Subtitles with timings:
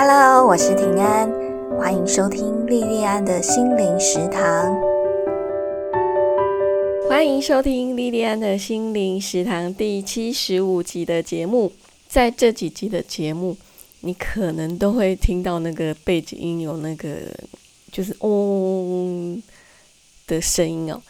[0.00, 1.28] Hello，我是平安，
[1.76, 4.80] 欢迎收听莉莉安的心灵食堂。
[7.08, 11.72] 欢迎收听莉莉安的心灵食堂第七十五集的节目。
[12.08, 13.56] 在这几集的节目，
[14.02, 17.16] 你可能都会听到那个背景音有那个
[17.90, 19.42] 就是嗡
[20.28, 21.02] 的声音哦，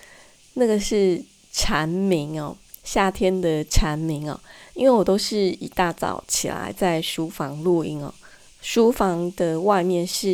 [0.55, 4.41] 那个是蝉鸣哦，夏天的蝉鸣哦。
[4.73, 8.15] 因为我都是一大早起来在书房录音哦。
[8.61, 10.29] 书房的外面是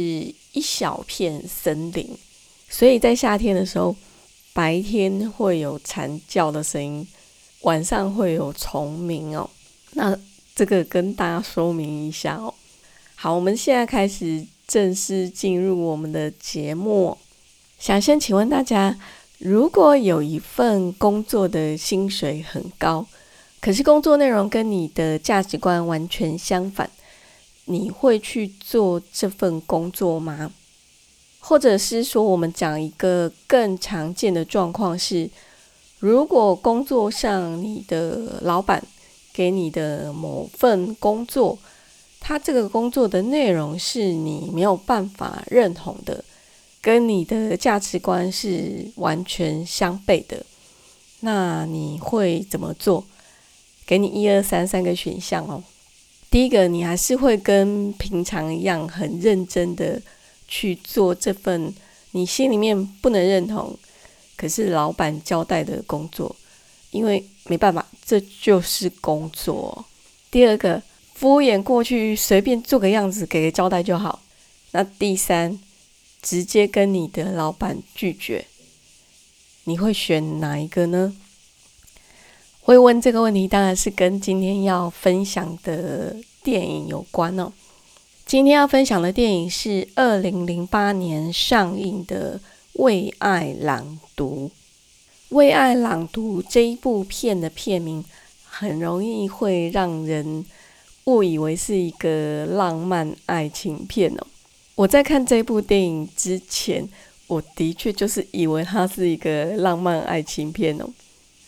[0.53, 2.09] 一小片森林，
[2.69, 3.95] 所以在夏天的时候，
[4.53, 7.07] 白天会有蝉叫的声音，
[7.63, 9.49] 晚上会有虫鸣哦。
[9.93, 10.19] 那
[10.55, 12.53] 这个跟大家说明一下哦。
[13.15, 17.17] 好，我们现在开始正式进入我们的节目。
[17.79, 18.99] 想先请问大家，
[19.39, 23.07] 如果有一份工作的薪水很高，
[23.61, 26.89] 可是工作内容跟你的价值观完全相反？
[27.67, 30.53] 你会去做这份工作吗？
[31.41, 35.29] 或者是说，我们讲一个更常见的状况是，
[35.99, 38.83] 如果工作上你的老板
[39.33, 41.59] 给你的某份工作，
[42.19, 46.25] 他这个工作的内容是你没有办法认同的，
[46.81, 50.47] 跟你的价值观是完全相悖的，
[51.21, 53.05] 那你会怎么做？
[53.87, 55.63] 给你一二三三个选项哦。
[56.35, 60.03] 第一个，你还是会跟平常一样很认真的
[60.49, 61.73] 去做这份
[62.11, 63.79] 你心里面不能认同，
[64.37, 66.35] 可是老板交代的工作，
[66.91, 69.85] 因为没办法，这就是工作。
[70.29, 70.83] 第二个，
[71.15, 74.21] 敷衍过去，随便做个样子，给个交代就好。
[74.73, 75.57] 那第三，
[76.21, 78.45] 直接跟你的老板拒绝，
[79.63, 81.15] 你会选哪一个呢？
[82.67, 87.53] 会问这个问题，当然是跟今天要分享的电影有关哦。
[88.25, 92.39] 今天要分享的电影是二零零八年上映的
[92.83, 94.51] 《为爱朗读》。
[95.37, 98.03] 《为爱朗读》这一部片的片名
[98.47, 100.43] 很容易会让人
[101.05, 104.27] 误以为是一个浪漫爱情片哦。
[104.75, 106.89] 我在看这部电影之前，
[107.27, 110.89] 我的确就是以为它是一个浪漫爱情片哦。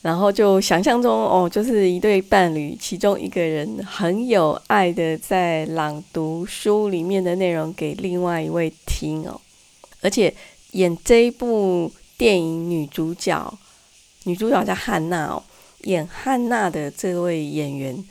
[0.07, 9.41] 然后就想象中哦，就是一对伴侣，其中一个人很有爱的在朗读书里面的内容给另外一位听哦。
[10.03, 10.33] 而且
[10.71, 13.53] 演这一部电影女主角，
[14.23, 15.43] 女主角叫汉娜哦，
[15.83, 18.05] 演汉娜的这位演员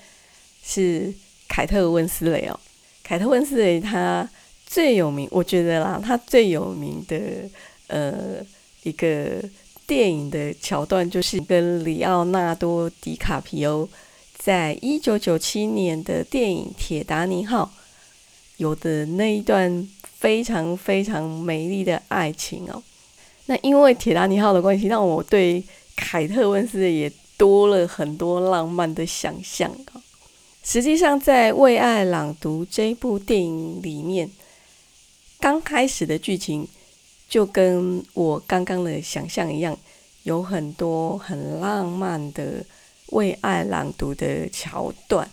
[0.65, 1.13] 是
[1.47, 2.59] 凯特温斯雷哦。
[3.05, 4.29] 凯特温斯雷她
[4.65, 7.17] 最有名，我觉得啦，她最有名的
[7.87, 8.43] 呃
[8.83, 9.41] 一个。
[9.87, 13.87] 电影的桥段就是跟里奥纳多·迪卡皮欧
[14.35, 17.71] 在一九九七年的电影《铁达尼号》
[18.57, 19.87] 有的那一段
[20.17, 22.81] 非常非常美丽的爱情哦。
[23.45, 25.63] 那因为《铁达尼号》的关系，让我对
[25.95, 30.01] 凯特温斯也多了很多浪漫的想象哦。
[30.63, 34.31] 实际上，在《为爱朗读》这部电影里面，
[35.39, 36.67] 刚开始的剧情。
[37.27, 39.77] 就跟我刚刚的想象一样，
[40.23, 42.63] 有很多很浪漫的
[43.07, 45.29] 为爱朗读的桥段。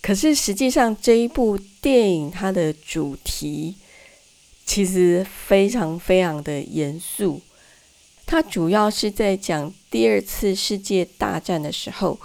[0.00, 3.74] 可是实际上，这一部电影它的主题
[4.66, 7.40] 其实非常非常的严肃。
[8.26, 12.18] 它主要是在讲第二次世界大战的时候，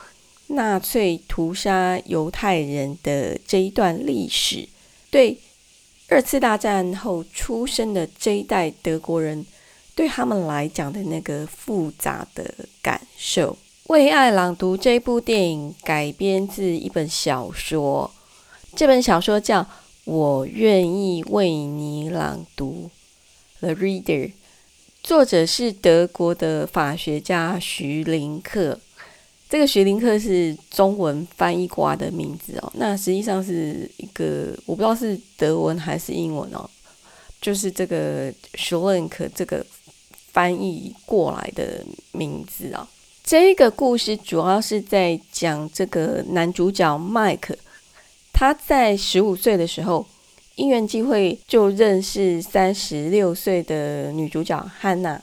[0.47, 4.67] 纳粹屠杀犹太人的这一段历史。
[5.09, 5.37] 对。
[6.09, 9.45] 二次大战后出生的这一代德国人，
[9.93, 13.51] 对他们来讲的那个复杂的感受，
[13.87, 18.09] 《为爱朗读》这部电影改编自一本小说，
[18.73, 19.61] 这本小说叫
[20.05, 22.89] 《我愿意为你朗读》
[23.59, 24.31] （The Reader），
[25.03, 28.79] 作者是德国的法学家徐林克。
[29.49, 36.69] 这个徐林克是中文翻译过来的名字哦，那实际上是一个我不知道是德文还是英文哦，
[37.39, 39.65] 就是这个徐林克这个
[40.33, 42.85] 翻译过来的名字啊。
[43.23, 47.57] 这个故事主要是在讲这个男主角麦克，
[48.33, 50.05] 他在十五岁的时候
[50.55, 55.21] 因缘机会就认识三十六岁的女主角汉娜，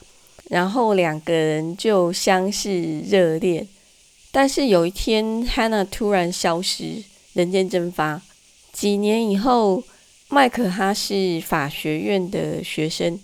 [0.49, 3.69] 然后两个人就相视热恋。
[4.35, 7.05] 但是有一天，Hannah 突然消失，
[7.35, 8.21] 人间蒸发。
[8.73, 9.85] 几年以后，
[10.27, 13.21] 麦克哈是法学院的学生，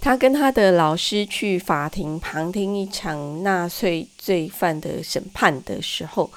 [0.00, 6.30] 他跟他的老师去法庭旁听一场纳粹罪犯的审判的时候，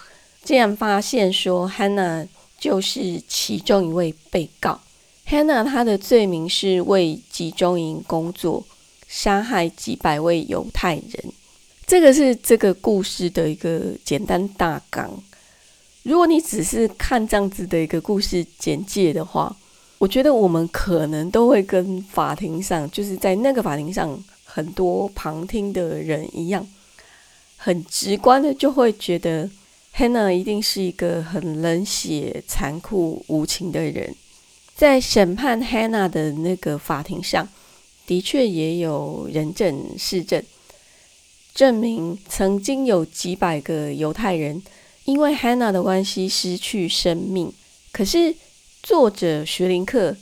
[0.44, 2.27] 竟然发现说，Hannah
[2.59, 4.81] 就是其中一位被告。
[5.30, 8.65] Hannah 她的罪名是为集中营工作，
[9.07, 11.31] 杀害几百位犹太人。
[11.87, 15.09] 这个是这个故事的一个简单大纲。
[16.03, 19.55] 如果你只是看这样子的一个故事简介的话，
[19.97, 26.67] 我觉得我们可能都会跟法庭上，就是在那个法庭上很多旁听的人一样，
[27.55, 29.49] 很直观的就会觉得。
[29.95, 34.15] Hannah 一定是一个很冷血、残酷、无情的人。
[34.75, 37.49] 在审判 Hannah 的那个法庭上，
[38.05, 40.43] 的确也有人证事证，
[41.57, 44.62] 证明曾经有几百个犹太人
[45.06, 47.51] 因为 Hannah 的关系失去生命。
[47.92, 48.36] 可是
[48.83, 50.15] 作者学林克，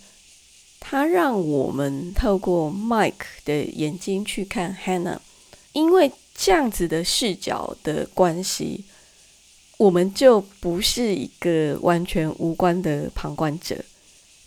[0.79, 5.17] 他让我们透过 Mike 的眼睛去看 Hannah，
[5.73, 8.85] 因为这样子的视角的关系。
[9.75, 13.75] 我们就不是一个完全无关的旁观者，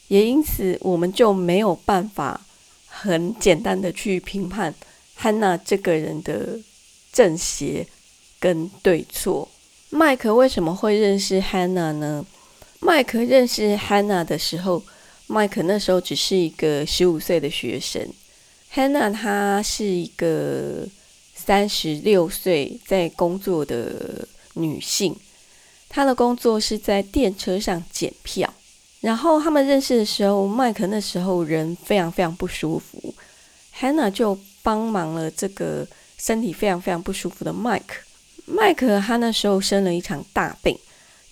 [0.07, 2.41] 也因此我们就没有办法
[2.87, 4.75] 很简单的去评判
[5.15, 6.59] 汉娜这个人的
[7.19, 7.85] 正邪
[8.39, 9.49] 跟对错。
[9.91, 12.25] 麦克为什么会认识 Hannah 呢？
[12.79, 14.85] 麦克认识 Hannah 的时候，
[15.27, 18.09] 麦克那时候只是一个十五岁的学生
[18.73, 20.87] ，，Hannah 她是一个
[21.35, 24.29] 三十六岁在工作的。
[24.55, 25.15] 女性，
[25.89, 28.53] 她的工作是在电车上检票。
[29.01, 33.15] 然后他们认识的时候，麦克那时候人非常非常不舒服
[33.79, 35.87] ，Hannah 就帮忙了这个
[36.19, 38.03] 身体非常非常不舒服的麦克。
[38.45, 40.79] 麦克他那时候生了一场大病，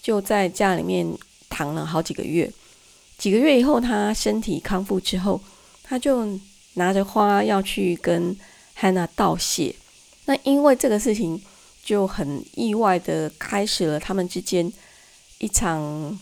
[0.01, 1.07] 就在家里面
[1.51, 2.51] 躺了好几个月。
[3.19, 5.41] 几个月以后，他身体康复之后，
[5.83, 6.39] 他就
[6.75, 8.35] 拿着花要去跟
[8.81, 9.75] Hannah 道谢。
[10.25, 11.43] 那因为这个事情。
[11.87, 14.73] 就很意外的开始了他们之间
[15.39, 16.19] 一场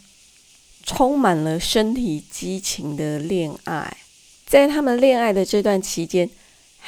[0.83, 3.97] 充满了身体激情的恋爱。
[4.45, 6.29] 在他们恋爱的这段期间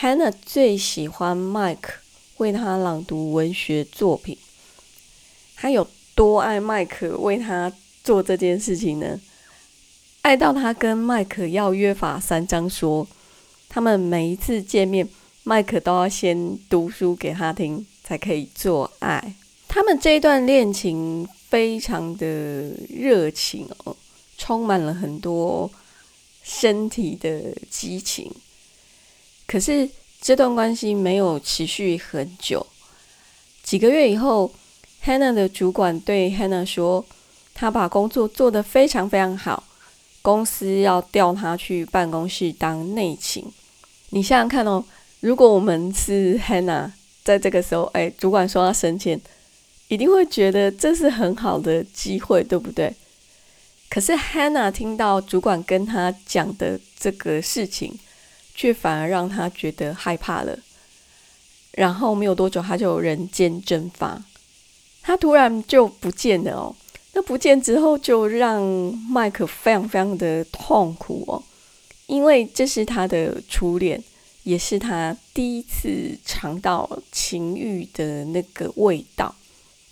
[0.01, 1.95] ，Hannah 最喜欢 Mike
[2.37, 4.37] 为他朗读文学作品。
[5.57, 7.73] 他有多爱 Mike 为他
[8.05, 9.21] 做这件事情呢？
[10.23, 13.07] 爱到他跟 Mike 要约法三章，说
[13.69, 15.09] 他们每一次见面
[15.45, 17.87] ，Mike 都要先读书给他听。
[18.07, 19.35] 才可以做爱。
[19.67, 22.27] 他们这一段恋情非常的
[22.89, 23.97] 热情哦，
[24.39, 25.69] 充满了很多
[26.45, 28.31] 身体的激情。
[29.47, 29.89] 可是
[30.21, 32.67] 这段关系没有持续很久。
[33.63, 34.53] 几个月以后
[35.05, 37.05] ，Hannah 的主管对 Hannah 说
[37.55, 39.65] ：“他把工作做得非常非常好，
[40.23, 43.45] 公司要调他去办公室当内勤。”
[44.11, 44.85] 你想想看哦，
[45.21, 46.93] 如果我们是 Hannah。
[47.27, 49.21] 在这个时候，哎，主管说要升迁，
[49.89, 52.95] 一定会觉得这是很好的机会，对不对？
[53.91, 57.99] 可是 Hannah 听到主管跟他讲的这个事情，
[58.57, 60.59] 却反而让他觉得害怕了。
[61.73, 64.21] 然后没有多久，他就人间蒸发，
[65.03, 66.75] 他突然就不见了哦。
[67.13, 68.63] 那不见之后，就让
[69.09, 71.41] 麦克非常非常的痛苦哦，
[72.07, 74.03] 因为这是他的初恋。
[74.47, 79.35] 也是他第一次尝到情欲的那个味道。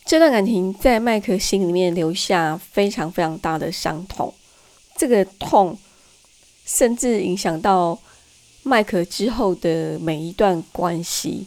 [0.05, 4.33] 这段感情在麦克心里面留下非常非常大的伤痛，
[4.97, 5.77] 这个痛
[6.65, 7.99] 甚至影响到
[8.65, 11.47] 麦克之后的每一段关系。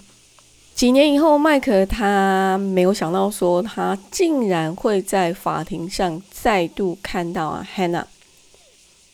[0.74, 8.06] 几年以后，麦克他没有想到，说他竟然会在法庭上再度看到啊，Hannah。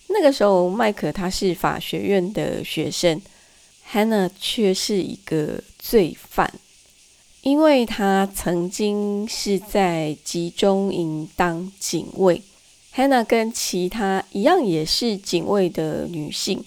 [0.08, 3.22] 那个时候，麦克他是法学院的学生。
[3.92, 6.52] Hannah 却是一个罪犯，
[7.42, 12.42] 因为他曾经是在集中营当警卫。
[12.96, 16.64] Hannah 跟其他一样也是警卫的女性，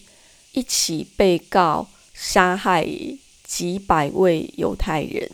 [0.57, 2.83] 一起被告杀害
[3.43, 5.29] 几百位犹太人。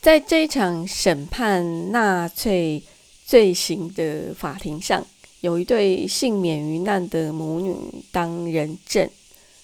[0.00, 2.82] 在这场审判纳粹
[3.24, 5.06] 罪行的法庭上，
[5.40, 7.76] 有一对幸免于难的母女
[8.10, 9.08] 当人证。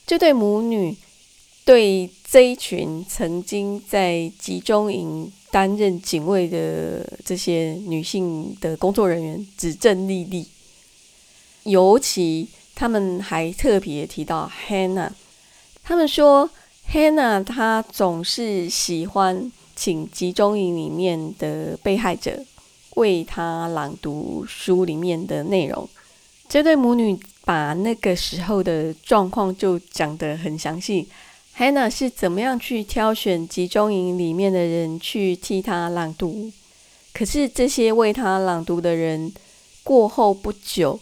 [0.07, 0.97] 这对母女。
[1.65, 10.45] 对这一群曾经在集中营担任警卫的这些女性的工作人员指证莉莉，
[11.63, 15.11] 尤其他们还特别提到 Hannah，
[15.85, 16.51] 他们说
[16.91, 22.45] Hannah 她总是喜欢请集中营里面的被害者
[22.97, 25.89] 为她朗读书里面的内容。
[26.49, 31.09] 这对母女把那个时候的状况就讲得很详细。
[31.57, 36.51] Hannah 是怎么样去挑选集中营里面的人去替她朗读？
[37.15, 39.33] 可是这些为她朗读的人
[39.83, 40.99] 过后不久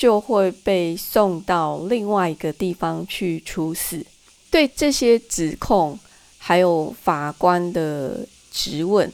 [0.00, 4.02] 就会被送到另外一个地方去处死。
[4.50, 5.98] 对这些指控，
[6.38, 9.12] 还有法官的质问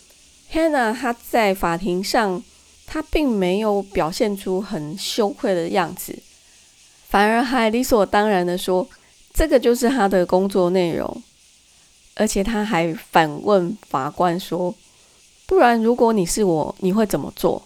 [0.52, 2.40] ，Hannah 她在法庭上，
[2.86, 6.16] 她并没有表现出很羞愧的样子，
[7.08, 8.88] 反而还理所当然的说，
[9.34, 11.20] 这个就是她的工作内容。
[12.14, 14.72] 而且他还反问法官说
[15.46, 17.60] ：“不然，如果你是我，你会怎么做？”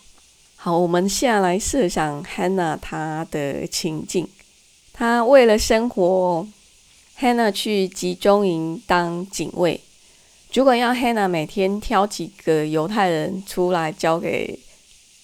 [0.62, 4.28] 好，我们现在来设想 Hannah 她的情境。
[4.92, 6.46] 她为了生活
[7.18, 9.80] ，Hannah 去集中营当警卫。
[10.50, 14.60] 主管要 Hannah 每天挑几个犹太人出来交给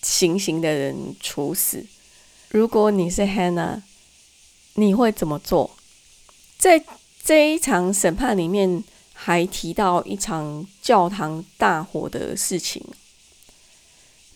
[0.01, 1.85] 行刑的人处死。
[2.49, 3.83] 如果你是 Hannah，
[4.77, 5.77] 你会怎么做？
[6.57, 6.83] 在
[7.23, 8.83] 这一场审判里面。
[9.19, 12.85] 还提到一场教堂大火的事情。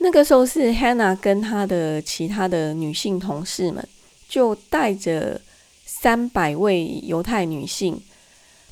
[0.03, 3.87] 那个时候是 Hannah 跟她的其他的女性同事们，
[4.29, 5.39] 就带着
[5.85, 8.01] 三百位犹太女性，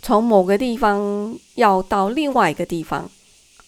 [0.01, 3.11] 从某个地方要到另外一个地方，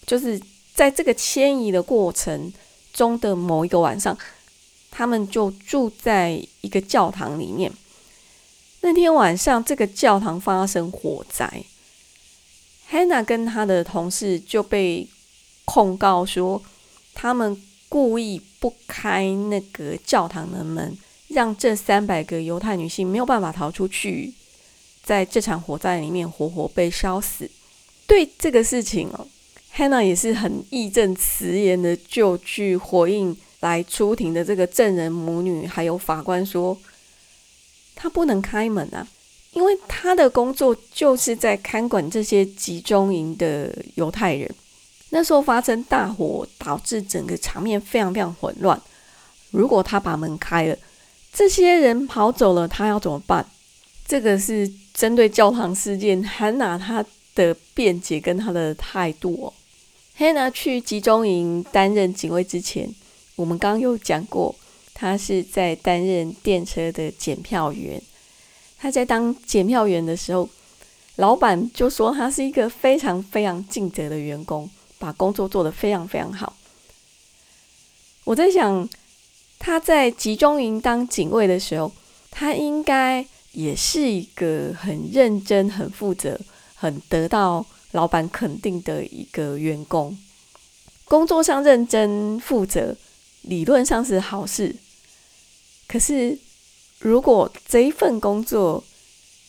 [0.07, 0.41] 就是
[0.73, 2.51] 在这个迁移的过程
[2.91, 4.17] 中的某一个晚上，
[4.89, 7.71] 他们就住在一个教堂里面。
[8.81, 11.63] 那天晚上，这个教堂发生火灾。
[12.89, 15.07] Hannah 跟她的同事就被
[15.65, 16.59] 控告说，
[17.13, 24.33] 他们故意不开那个教堂的门，让这三百个犹太女性没有办法逃出去，
[25.03, 27.49] 在这场火灾里面活活被烧死。
[28.07, 29.27] 对这个事情哦
[29.75, 36.77] ，Hannah 也是很义正辞严的就去回应来出庭的这个证人母女还有法官说，
[37.95, 39.07] 他不能开门啊。
[39.53, 44.49] 因为他的工作就是在看管这些集中营的犹太人。
[45.11, 48.81] 那时候发生大火，导致整个场面非常非常混乱。
[49.51, 50.77] 如果他把门开了，
[51.31, 53.45] 这些人跑走了，他要怎么办？
[54.07, 59.53] 这个是针对教堂事件，Hannah 他的辩解跟他的态度哦。
[60.17, 62.93] Hannah 去集中营担任警卫之前，
[63.35, 64.55] 我们刚刚有讲过，
[64.93, 68.01] 他是在担任电车的检票员。
[68.77, 70.49] 他在当检票员的时候，
[71.17, 74.69] 老板就说他是一个非常非常尽责的员工，
[75.01, 76.55] 把工作做得非常非常好。
[78.23, 78.87] 我在想，
[79.57, 81.91] 他在集中营当警卫的时候，
[82.29, 86.39] 他应该也是一个很认真、很负责、
[86.75, 90.15] 很得到老板肯定的一个员工。
[91.05, 92.95] 工作上认真负责，
[93.41, 94.75] 理论上是好事，
[95.87, 96.37] 可是。
[97.03, 98.83] 如果这一份工作，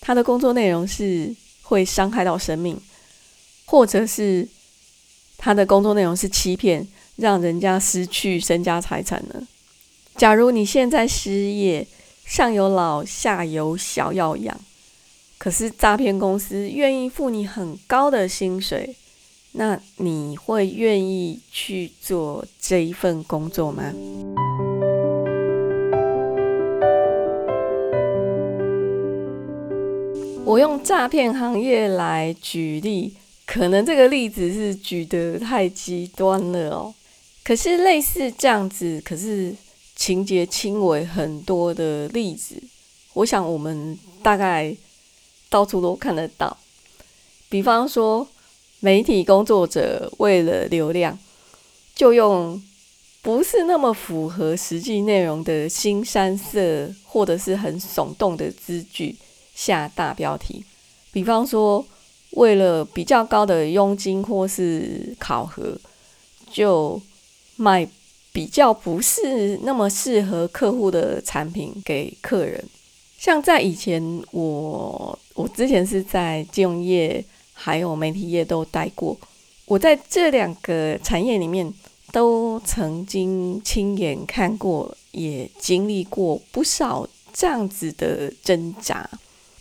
[0.00, 2.80] 他的工作内容是会伤害到生命，
[3.66, 4.48] 或者是
[5.44, 9.42] 他的工作内容是欺骗，让人家失去身家财产呢？
[10.14, 11.84] 假如你现在失业，
[12.24, 14.56] 上有老下有小要养，
[15.38, 18.94] 可是诈骗公司愿意付你很高的薪水，
[19.54, 23.92] 那你会愿意去做这一份工作吗？
[30.44, 33.14] 我用诈骗行业来举例，
[33.52, 36.94] 可能这个例子是举得太极端了哦。
[37.44, 39.54] 可是类似这样子，可是
[39.94, 42.54] 情节轻微很多的例子，
[43.12, 44.74] 我想我们大概
[45.50, 46.56] 到处都看得到。
[47.50, 48.26] 比方说，
[48.80, 51.18] 媒体工作者为了流量，
[51.94, 52.62] 就用
[53.20, 59.14] 不是那么符合实际内容的新山色，或者是很耸动的字句。
[59.54, 60.64] 下大标题，
[61.12, 61.84] 比方说，
[62.32, 65.76] 为了比较高的佣金或是考核，
[66.50, 67.00] 就
[67.56, 67.86] 卖
[68.32, 72.62] 比较不是那么适合客户的产品给客人。
[73.18, 79.16] 像在以前，我我之前是在金融业还有媒体业都待过，
[79.66, 81.72] 我在这两个产业里面
[82.10, 89.08] 都曾经亲眼看过，也经历过不少这样子的挣扎。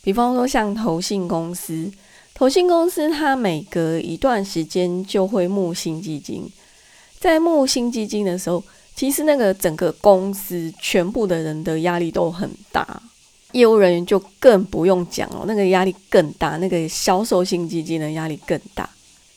[0.01, 1.91] 比方说，像投信公司，
[2.41, 6.51] 投信公司它每隔一段时间就会募新基金，
[7.19, 8.63] 在募新基金的时候，
[8.95, 12.99] 其实那个整个公司全部的人的压力都很大，
[13.51, 18.89] 业务人员就更不用讲了，那个压力更大，那个销售新基金的压力更大。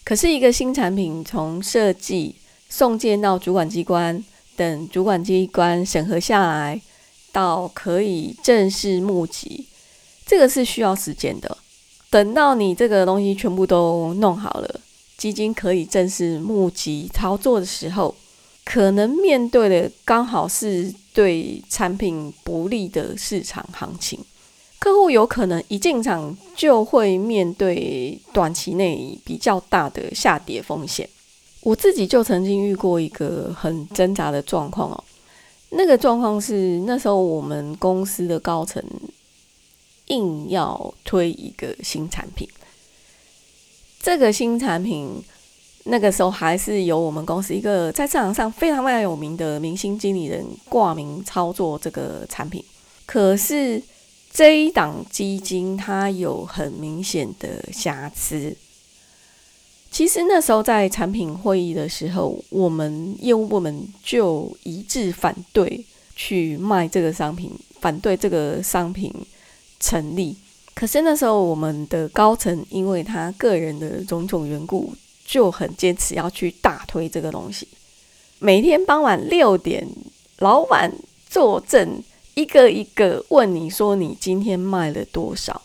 [0.02, 2.34] 可是，一个新产品从设计
[2.70, 4.24] 送件到主管机关，
[4.56, 6.80] 等主管机关审核下来，
[7.30, 9.66] 到可以正式募集。
[10.24, 11.58] 这个是需要时间的，
[12.14, 14.80] 等到你这个东西全部都弄好了，
[15.16, 18.14] 基金可以正式募集操作的时候，
[18.64, 24.20] 可能面对的刚好是对产品不利的市场行情，
[24.78, 31.10] 客户有可能一进场就会面对短期内比较大的下跌风险。
[31.62, 35.04] 我自己就曾经遇过一个很挣扎的状况哦，
[35.70, 38.80] 那个状况是那时候我们公司的高层
[40.06, 42.48] 硬要推一个新产品，
[44.00, 45.22] 这个新产品。
[45.86, 52.64] 那个时候还是由我们公司一个在市场上非常非常有名的明星经理人挂名操作这个产品，
[53.04, 53.82] 可是
[54.32, 58.56] 这一档基金它有很明显的瑕疵。
[59.90, 65.84] 其实那时候在产品会议的时候，我们业务部门就一致反对
[66.16, 69.12] 去卖这个商品，反对这个商品
[69.84, 70.36] 成立。
[70.74, 74.92] 可是那时候我们的高层因为他个人的种种缘故。
[75.26, 77.66] 就很坚持要去大推这个东西。
[78.40, 79.88] 每天傍晚六点，
[80.40, 80.92] 老板
[81.30, 85.62] 坐镇，一个一个问你说：“你今天卖了多少？”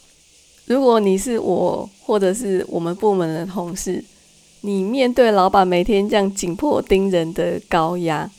[0.65, 4.01] 如果你是我，或者是我们部门的同事，
[4.61, 8.31] 你面对老板每天这样紧迫盯人的高压，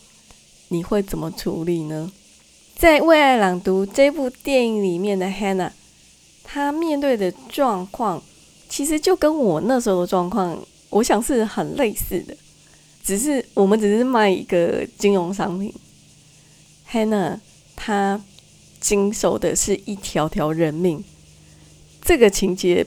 [0.69, 2.11] 你会怎么处理呢？
[2.81, 5.71] 在《为爱朗读》这部电影里面的 Hannah，
[6.43, 8.23] 她面对的状况，
[8.71, 10.59] 其实就跟我那时候的状况。
[10.89, 12.35] 我想是很类似的，
[13.05, 15.71] 只是我们只是卖一个金融商品
[16.91, 17.39] ，Hannah
[17.77, 18.19] 她
[18.81, 21.05] 经手的是一条条人命，
[22.01, 22.87] 这个情节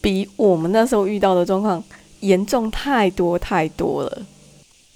[0.00, 1.84] 比我们那时候遇到的状况
[2.20, 4.26] 严重太多太多了。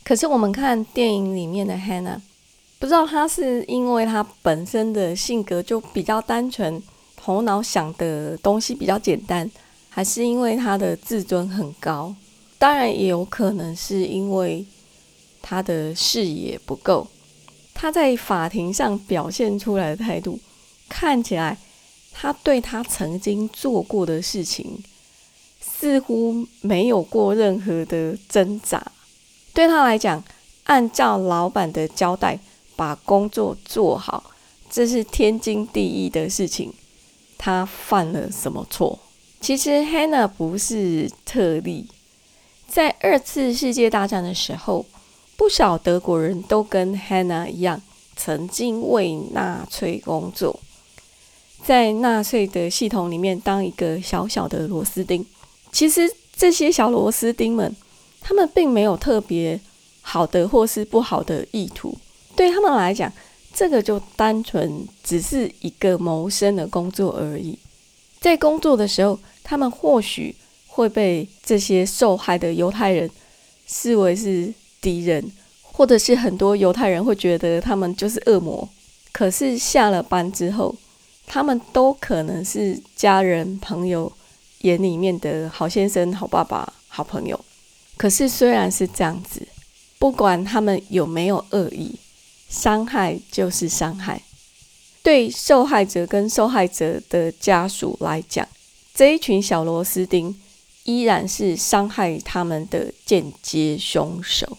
[0.02, 2.20] 可是我们看电影里面的 Hannah，
[2.78, 6.82] 不知道他是因为他本身的性格就比较单纯，
[7.16, 9.50] 头脑想的东西比较简单。
[9.88, 12.14] 还是因为他的自尊很高，
[12.58, 14.62] 当然也有可能是因为
[15.40, 17.06] 他的视野不够。
[17.72, 20.38] 他在法庭上表现出来的态度，
[20.86, 21.56] 看起来
[22.12, 24.84] 他对他曾经做过的事情
[25.62, 28.92] 似乎没有过任何的挣扎。
[29.54, 30.22] 对他来讲，
[30.64, 32.38] 按照老板的交代
[32.76, 34.30] 把工作做好，
[34.70, 36.72] 这是天经地义的事情。
[37.38, 38.98] 他犯了什么错？
[39.40, 41.86] 其实 Hannah 不是特例，
[42.68, 44.86] 在二次世界大战的时候，
[45.36, 47.82] 不少德国人都跟 Hannah 一样，
[48.16, 50.58] 曾经为纳粹工作，
[51.62, 55.24] 在纳粹的系统里面当一个小小的螺丝钉。
[55.70, 57.76] 其实这些小螺丝钉们，
[58.20, 59.60] 他们并没有特别
[60.00, 61.96] 好的或是不好的意图，
[62.36, 63.10] 对他们来讲，
[63.54, 67.58] 这个就单纯只是一个谋生的工作而已。
[68.20, 70.34] 在工作的时候，他们或许
[70.66, 73.10] 会被这些受害的犹太人
[73.66, 78.68] 视为是敌人，或者是很多犹太人会觉得他们就是恶魔。
[79.12, 80.74] 可是下了班之后，
[81.26, 84.12] 他们都可能是家人朋友
[84.60, 87.38] 眼里面的好先生、好爸爸、好朋友。
[87.96, 89.46] 可是虽然是这样子，
[89.98, 91.98] 不管他们有没有恶意，
[92.48, 94.22] 伤害就是伤害。
[95.02, 98.46] 对受害者跟受害者的家属来讲，
[98.92, 100.40] 这一群小螺丝钉
[100.82, 104.58] 依然是伤害他们的间接凶手。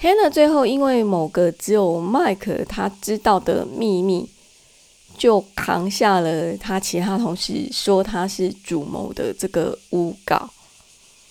[0.00, 4.28] Hannah 最后因为某个只有麦克他知道的秘密，
[5.16, 10.50] 就扛下了他其他同事说他是主谋的这个诬告，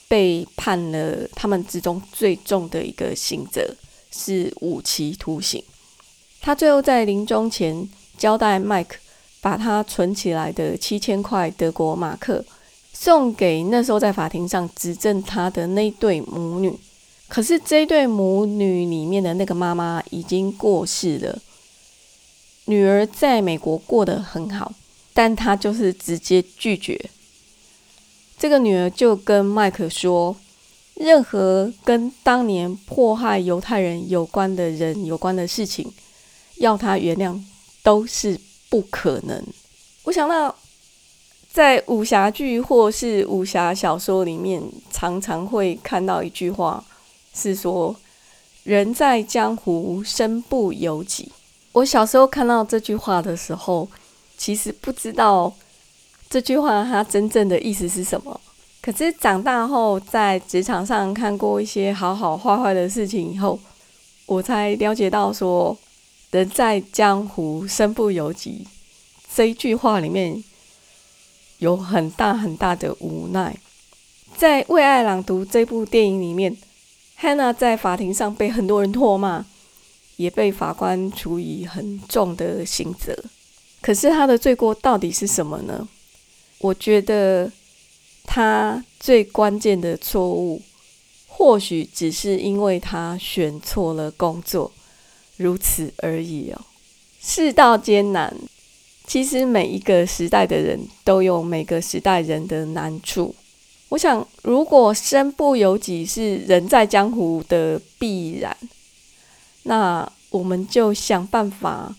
[0.08, 3.76] 被判了他们之中最重的一个刑责
[4.12, 5.64] 是无期徒刑。
[6.42, 8.98] 他最后在临终前交代麦克。
[9.40, 12.44] 把他存起来的七千块德国马克
[12.92, 16.74] 送给那时候在法庭上指证他的那对母女，
[17.30, 21.40] 可是这对母女里面的那个妈妈已经过世了，
[22.66, 24.74] 女儿在美国过得很好，
[25.14, 27.00] 但她就是直接拒绝。
[28.38, 30.36] 这个女儿就跟麦克说，
[30.96, 35.90] 任何跟当年迫害犹太人有关的人有关的事情，
[36.60, 37.40] 要他原谅
[37.84, 38.40] 都是。
[38.70, 39.42] 不可能！
[40.04, 40.54] 我想到，
[41.54, 46.84] 在武侠剧或是武侠小说里面，常常会看到一句话，
[47.34, 47.96] 是说
[48.66, 51.32] “人在江湖，身不由己”。
[51.72, 53.88] 我小时候看到这句话的时候，
[54.38, 55.54] 其实不知道
[56.30, 58.38] 这句话它真正的意思是什么。
[58.82, 63.58] 可是长大后，在职场上看过一些好好坏坏的事情以后，
[64.26, 65.78] 我才了解到说。
[66.32, 68.68] 人在江湖，身不由己。
[69.34, 70.44] 这一句话里面
[71.60, 73.56] 有很大很大的无奈。
[74.36, 76.56] 在《为爱朗读》这部电影里面
[77.20, 79.46] Hannah 在法庭上被很多人唾骂，
[80.18, 83.16] 也被法官处以很重的刑责。
[83.82, 85.88] 可是他的罪过到底是什么呢？
[86.60, 87.52] 我觉得
[88.26, 90.62] 他最关键的错误，
[91.28, 94.72] 或许只是因为他选错了工作，
[95.38, 96.62] 如此而已哦。
[97.22, 98.36] 世道艰难，
[99.06, 103.34] 其实每一个时代的人都有每个时代人的难处。
[103.90, 108.56] 我想，如果身不由己是人在江湖的必然，
[109.64, 111.96] 那我们就想办法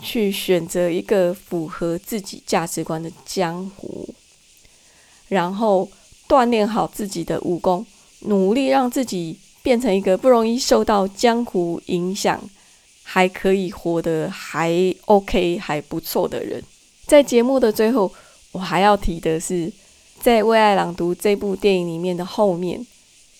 [0.00, 4.08] 去选择一个符合自己价值观的江湖，
[5.28, 5.90] 然后
[6.28, 7.84] 锻炼好自己的武功，
[8.20, 12.40] 努力让自己变成一个不容易受到江湖影响，
[13.02, 16.62] 还可以活得还 OK 还不错的人。
[17.06, 18.12] 在节目的最后，
[18.52, 19.72] 我还要提的是。
[20.22, 22.86] 在《为爱朗读》这部电影里面的后面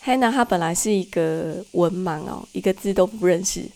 [0.02, 3.66] ，Hannah 她本来是一个文盲哦，一个字都不认识。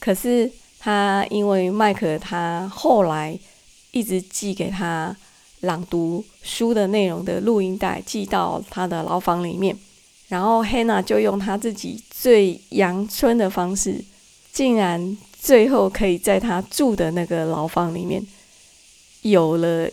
[0.00, 3.38] 可是她因为麦克他后来
[3.92, 5.16] 一直寄给他
[5.60, 9.78] 朗读书的内容的录音带寄到他的牢房里面，
[10.30, 14.02] 然后 Hannah 就用他自己最阳春的方式，
[14.50, 18.26] 竟然最后可以在他住的那个牢房里面
[19.20, 19.90] 有了。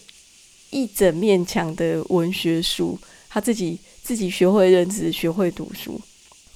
[0.70, 6.00] 一整面墙的文学书，他自己自己学会认字，学会读书。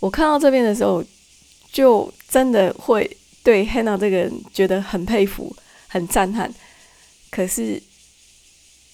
[0.01, 1.01] 我看到这边的时候，
[1.71, 3.09] 就真的会
[3.41, 5.55] 对 Hannah 这个人觉得很佩服、
[5.87, 6.53] 很赞叹，
[7.29, 7.81] 可是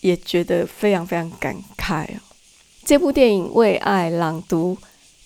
[0.02, 2.20] 也觉得非常非常感慨哦。
[2.88, 4.78] 这部电影《为爱朗读》，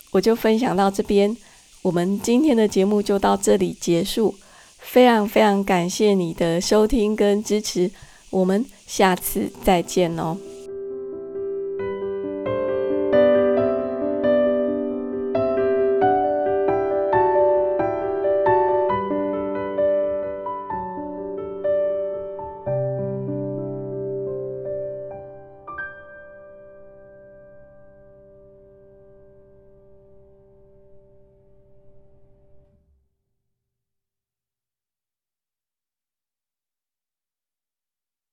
[0.09, 1.37] 我就分享到这边。
[1.83, 4.33] 我们今天的节目就到这里结束，
[4.79, 7.91] 非常非常感谢你的收听跟支持。
[8.31, 10.35] 我们下次再见哦。